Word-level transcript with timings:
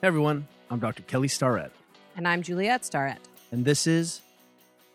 Hey 0.00 0.06
everyone, 0.06 0.46
I'm 0.70 0.78
Dr. 0.78 1.02
Kelly 1.02 1.28
Starrett, 1.28 1.72
And 2.16 2.26
I'm 2.26 2.42
Juliette 2.42 2.84
Starrett. 2.84 3.18
and 3.52 3.64
this 3.64 3.86
is 3.86 4.20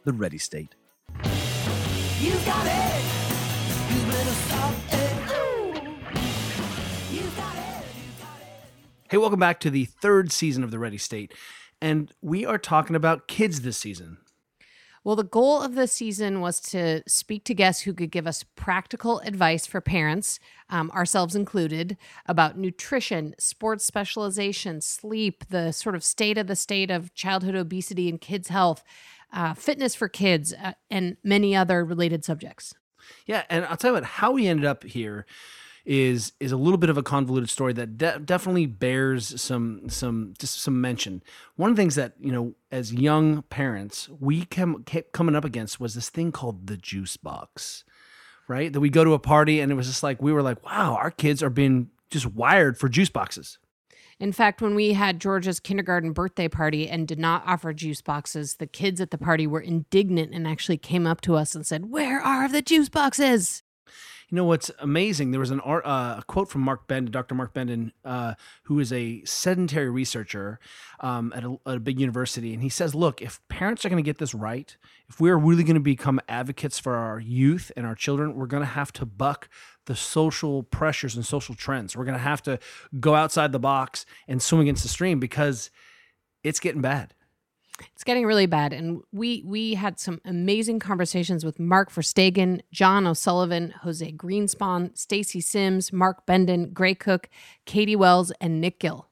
The 0.04 0.14
Ready 0.14 0.38
State. 0.38 0.74
You 2.20 2.32
got 2.46 2.66
it. 2.66 3.04
You 3.92 4.02
better 4.12 4.32
stop 4.32 4.74
it. 4.92 5.14
Ooh. 5.32 5.74
You 7.16 7.22
got 7.38 7.56
it. 7.56 7.86
Hey, 9.10 9.18
welcome 9.18 9.40
back 9.40 9.60
to 9.62 9.70
the 9.70 9.86
third 9.86 10.32
season 10.32 10.64
of 10.64 10.72
The 10.72 10.80
Ready 10.80 10.98
State. 10.98 11.34
And 11.82 12.12
we 12.22 12.46
are 12.46 12.58
talking 12.58 12.96
about 12.96 13.28
kids 13.28 13.62
this 13.62 13.78
season. 13.78 14.18
Well, 15.06 15.16
the 15.16 15.24
goal 15.24 15.62
of 15.62 15.76
this 15.76 15.94
season 15.94 16.42
was 16.42 16.60
to 16.72 17.04
speak 17.08 17.44
to 17.44 17.54
guests 17.54 17.84
who 17.84 17.94
could 17.94 18.10
give 18.10 18.26
us 18.26 18.42
practical 18.56 19.20
advice 19.20 19.68
for 19.68 19.80
parents, 19.80 20.40
um, 20.72 20.90
ourselves 20.96 21.36
included, 21.36 21.96
about 22.26 22.58
nutrition, 22.58 23.36
sports 23.38 23.86
specialization, 23.86 24.82
sleep, 24.82 25.46
the 25.50 25.72
sort 25.72 25.94
of 25.94 26.04
state 26.04 26.40
of 26.40 26.48
the 26.48 26.56
state 26.56 26.90
of 26.90 27.14
childhood 27.14 27.54
obesity 27.54 28.10
and 28.10 28.20
kids' 28.20 28.48
health, 28.48 28.84
uh, 29.32 29.54
fitness 29.54 29.94
for 29.94 30.10
kids, 30.10 30.54
uh, 30.54 30.74
and 30.90 31.18
many 31.24 31.56
other 31.56 31.86
related 31.86 32.26
subjects. 32.26 32.74
Yeah, 33.28 33.44
and 33.48 33.64
I'll 33.66 33.78
tell 33.78 33.92
you 33.92 33.96
what, 33.96 34.06
how 34.06 34.32
we 34.32 34.48
ended 34.48 34.66
up 34.66 34.84
here 34.84 35.28
is 35.86 36.34
is 36.40 36.52
a 36.52 36.58
little 36.58 36.78
bit 36.78 36.90
of 36.90 36.98
a 36.98 37.04
convoluted 37.04 37.50
story 37.50 37.74
that 37.74 37.98
de- 37.98 38.20
definitely 38.20 38.66
bears 38.66 39.40
some 39.40 39.88
some 39.90 40.34
just 40.40 40.60
some 40.60 40.82
mention. 40.82 41.22
One 41.56 41.70
of 41.70 41.76
the 41.76 41.82
things 41.82 41.96
that 41.96 42.14
you 42.20 42.32
know, 42.32 42.56
as 42.72 42.94
young 42.94 43.44
parents, 43.44 44.10
we 44.20 44.46
came, 44.46 44.84
kept 44.84 45.12
coming 45.12 45.36
up 45.36 45.46
against 45.46 45.80
was 45.80 45.94
this 45.94 46.10
thing 46.10 46.32
called 46.32 46.68
the 46.68 46.78
juice 46.78 47.18
box, 47.18 47.84
right? 48.48 48.74
That 48.74 48.80
we 48.80 48.90
go 48.90 49.04
to 49.04 49.14
a 49.14 49.20
party 49.20 49.60
and 49.60 49.72
it 49.72 49.76
was 49.76 49.88
just 49.88 50.04
like 50.04 50.22
we 50.22 50.34
were 50.34 50.42
like, 50.42 50.66
wow, 50.66 50.96
our 50.96 51.12
kids 51.12 51.44
are 51.44 51.50
being 51.50 51.90
just 52.10 52.26
wired 52.26 52.78
for 52.78 52.90
juice 52.90 53.10
boxes. 53.10 53.60
In 54.18 54.32
fact, 54.32 54.62
when 54.62 54.76
we 54.76 54.94
had 54.94 55.20
Georgia's 55.20 55.60
kindergarten 55.60 56.14
birthday 56.14 56.48
party 56.48 56.88
and 56.88 57.06
did 57.06 57.20
not 57.20 57.44
offer 57.46 57.74
juice 57.74 58.02
boxes, 58.02 58.56
the 58.56 58.68
kids 58.68 59.02
at 59.02 59.12
the 59.12 59.18
party 59.18 59.46
were 59.46 59.60
indignant 59.60 60.34
and 60.34 60.48
actually 60.48 60.78
came 60.78 61.06
up 61.06 61.20
to 61.22 61.36
us 61.36 61.54
and 61.54 61.68
said, 61.68 61.92
Where 61.92 62.22
are 62.22 62.48
the 62.48 62.62
juice 62.62 62.88
boxes? 62.88 63.62
You 64.36 64.42
know 64.42 64.48
what's 64.48 64.70
amazing? 64.80 65.32
There 65.32 65.40
was 65.40 65.52
an 65.52 65.62
art, 65.62 65.86
uh, 65.86 66.16
a 66.18 66.24
quote 66.28 66.50
from 66.50 66.60
Mark 66.60 66.90
Benden, 66.90 67.10
Dr. 67.10 67.36
Mark 67.36 67.54
Benden, 67.54 67.94
uh, 68.04 68.34
who 68.64 68.82
is 68.82 68.92
a 68.92 69.24
sedentary 69.24 69.90
researcher 69.90 70.60
um, 71.00 71.32
at, 71.34 71.46
a, 71.46 71.58
at 71.66 71.78
a 71.78 71.80
big 71.80 72.02
university, 72.02 72.54
and 72.54 72.62
he 72.62 72.68
says, 72.68 72.94
"Look, 72.94 73.22
if 73.22 73.40
parents 73.48 73.86
are 73.86 73.90
going 73.90 74.04
to 74.04 74.06
get 74.06 74.18
this 74.18 74.34
right, 74.34 74.76
if 75.08 75.22
we're 75.22 75.38
really 75.38 75.64
going 75.64 75.76
to 75.76 75.80
become 75.80 76.20
advocates 76.28 76.78
for 76.78 76.98
our 76.98 77.18
youth 77.18 77.72
and 77.78 77.86
our 77.86 77.96
children, 77.96 78.36
we're 78.36 78.46
going 78.46 78.60
to 78.60 78.68
have 78.68 78.92
to 78.92 79.06
buck 79.06 79.48
the 79.86 79.96
social 79.96 80.64
pressures 80.64 81.16
and 81.16 81.26
social 81.26 81.56
trends. 81.56 81.96
We're 81.96 82.04
going 82.04 82.18
to 82.18 82.20
have 82.20 82.44
to 82.44 82.60
go 83.00 83.16
outside 83.16 83.54
the 83.54 83.60
box 83.60 84.06
and 84.28 84.42
swim 84.42 84.60
against 84.60 84.84
the 84.84 84.90
stream 84.90 85.18
because 85.18 85.72
it's 86.44 86.60
getting 86.60 86.82
bad." 86.82 87.14
It's 87.94 88.04
getting 88.04 88.26
really 88.26 88.46
bad. 88.46 88.74
And 88.74 89.02
we 89.12 89.44
we 89.46 89.74
had 89.74 90.00
some 90.00 90.22
amazing 90.26 90.80
conversations 90.80 91.44
with 91.44 91.60
Mark 91.60 91.92
Verstegen, 91.92 92.62
John 92.72 93.06
O'Sullivan, 93.06 93.74
Jose 93.82 94.12
Greenspon, 94.14 94.98
Stacy 94.98 95.42
Sims, 95.42 95.92
Mark 95.92 96.26
Benden, 96.26 96.72
Gray 96.74 96.96
Cook, 96.96 97.30
Katie 97.66 97.96
Wells, 97.96 98.32
and 98.40 98.62
Nic 98.62 98.80
Gill. 98.80 99.10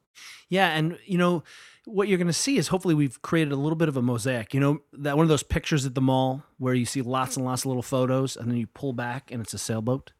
Yeah, 0.48 0.68
and 0.68 0.98
you 1.04 1.18
know 1.18 1.44
what 1.86 2.08
you're 2.08 2.18
going 2.18 2.26
to 2.28 2.32
see 2.32 2.56
is 2.56 2.68
hopefully 2.68 2.94
we've 2.94 3.20
created 3.20 3.52
a 3.52 3.56
little 3.56 3.76
bit 3.76 3.88
of 3.88 3.96
a 3.96 4.02
mosaic. 4.02 4.54
You 4.54 4.60
know 4.60 4.80
that 4.92 5.16
one 5.16 5.24
of 5.24 5.28
those 5.28 5.42
pictures 5.42 5.84
at 5.84 5.94
the 5.94 6.00
mall 6.00 6.42
where 6.58 6.74
you 6.74 6.86
see 6.86 7.02
lots 7.02 7.36
and 7.36 7.44
lots 7.44 7.62
of 7.62 7.66
little 7.66 7.82
photos, 7.82 8.36
and 8.36 8.50
then 8.50 8.56
you 8.56 8.66
pull 8.68 8.92
back 8.92 9.30
and 9.30 9.42
it's 9.42 9.54
a 9.54 9.58
sailboat. 9.58 10.12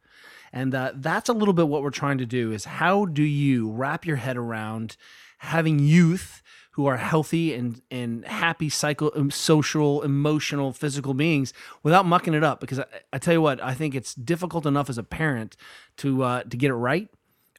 And 0.54 0.72
uh, 0.72 0.92
that's 0.94 1.28
a 1.28 1.32
little 1.32 1.52
bit 1.52 1.66
what 1.66 1.82
we're 1.82 1.90
trying 1.90 2.18
to 2.18 2.26
do 2.26 2.52
is 2.52 2.64
how 2.64 3.06
do 3.06 3.24
you 3.24 3.68
wrap 3.68 4.06
your 4.06 4.16
head 4.16 4.36
around 4.36 4.96
having 5.38 5.80
youth 5.80 6.42
who 6.70 6.86
are 6.86 6.96
healthy 6.96 7.52
and 7.52 7.82
and 7.90 8.24
happy 8.24 8.68
psycho 8.68 9.10
um, 9.16 9.32
social 9.32 10.02
emotional 10.02 10.72
physical 10.72 11.12
beings 11.12 11.52
without 11.82 12.06
mucking 12.06 12.34
it 12.34 12.44
up? 12.44 12.60
Because 12.60 12.78
I, 12.78 12.84
I 13.12 13.18
tell 13.18 13.34
you 13.34 13.42
what 13.42 13.60
I 13.60 13.74
think 13.74 13.96
it's 13.96 14.14
difficult 14.14 14.64
enough 14.64 14.88
as 14.88 14.96
a 14.96 15.02
parent 15.02 15.56
to 15.96 16.22
uh, 16.22 16.44
to 16.44 16.56
get 16.56 16.70
it 16.70 16.74
right 16.74 17.08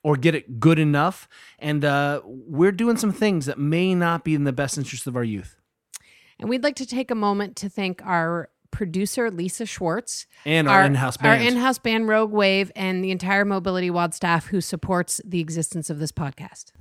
or 0.02 0.16
get 0.16 0.34
it 0.34 0.62
good 0.62 0.80
enough. 0.80 1.28
And 1.60 1.84
uh, 1.84 2.22
we're 2.24 2.72
doing 2.72 2.96
some 2.96 3.12
things 3.12 3.46
that 3.46 3.60
may 3.60 3.94
not 3.94 4.24
be 4.24 4.36
in 4.36 4.46
the 4.46 4.54
best 4.54 4.78
interest 4.78 5.06
of 5.06 5.18
our 5.18 5.24
youth. 5.24 5.58
And 6.40 6.50
we'd 6.50 6.64
like 6.64 6.76
to 6.78 6.86
take 6.86 7.12
a 7.12 7.16
moment 7.16 7.58
to 7.58 7.68
thank 7.68 8.06
our 8.06 8.50
producer 8.76 9.32
Lisa 9.32 9.66
Schwartz 9.66 10.28
and 10.46 10.68
our, 10.68 10.82
our 10.82 10.86
in-house 10.86 11.16
band. 11.16 11.42
our 11.42 11.48
in-house 11.48 11.78
band 11.80 12.10
Rogue 12.10 12.32
Wave, 12.32 12.74
and 12.76 13.02
the 13.02 13.10
entire 13.10 13.46
MobilityWOD 13.46 14.14
staff 14.14 14.48
who 14.48 14.60
supports 14.60 15.22
the 15.24 15.40
existence 15.40 15.90
of 15.90 16.00
this 16.00 16.12
podcast. 16.12 16.74